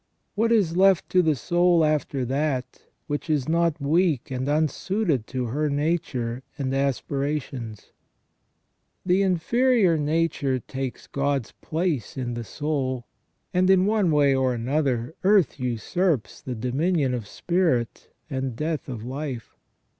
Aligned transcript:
What 0.33 0.51
is 0.51 0.75
left 0.75 1.09
to 1.09 1.21
the 1.21 1.35
soul 1.35 1.85
after 1.85 2.25
that, 2.25 2.81
which 3.05 3.29
is 3.29 3.47
not 3.47 3.79
weak 3.79 4.31
and 4.31 4.49
unsuited 4.49 5.27
to 5.27 5.45
her 5.45 5.69
nature 5.69 6.41
and 6.57 6.73
aspirations? 6.73 7.91
The 9.05 9.21
inferior 9.21 9.99
nature 9.99 10.57
takes 10.57 11.05
God's 11.05 11.51
place 11.51 12.17
in 12.17 12.33
the 12.33 12.43
soul; 12.43 13.05
and, 13.53 13.69
in 13.69 13.85
one 13.85 14.09
way 14.09 14.33
or 14.33 14.55
another, 14.55 15.13
earth 15.23 15.59
usurps 15.59 16.41
the 16.41 16.55
dominion 16.55 17.13
of 17.13 17.27
spirit, 17.27 18.09
and 18.27 18.55
death 18.55 18.89
of 18.89 19.03
life. 19.05 19.55